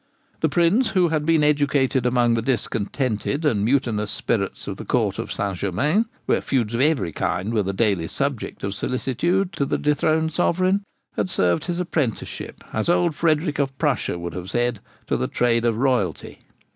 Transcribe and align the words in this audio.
The 0.39 0.49
Prince, 0.49 0.87
who 0.89 1.09
had 1.09 1.27
been 1.27 1.43
educated 1.43 2.07
amongst 2.07 2.33
the 2.33 2.41
discontented 2.41 3.45
and 3.45 3.63
mutinous 3.63 4.09
spirits 4.09 4.67
of 4.67 4.77
the 4.77 4.83
court 4.83 5.19
of 5.19 5.31
St. 5.31 5.55
Germains, 5.59 6.07
where 6.25 6.41
feuds 6.41 6.73
of 6.73 6.81
every 6.81 7.11
kind 7.11 7.53
were 7.53 7.61
the 7.61 7.71
daily 7.71 8.07
subject 8.07 8.63
of 8.63 8.73
solicitude 8.73 9.53
to 9.53 9.63
the 9.63 9.77
dethroned 9.77 10.33
sovereign, 10.33 10.81
had 11.15 11.29
served 11.29 11.65
his 11.65 11.79
apprenticeship, 11.79 12.63
as 12.73 12.89
old 12.89 13.13
Frederick 13.13 13.59
of 13.59 13.77
Prussia 13.77 14.17
would 14.17 14.33
have 14.33 14.49
said, 14.49 14.79
to 15.05 15.17
the 15.17 15.27
trade 15.27 15.65
of 15.65 15.77
royalty. 15.77 16.39